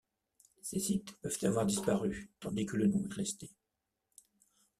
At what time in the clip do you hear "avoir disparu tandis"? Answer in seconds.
1.45-2.65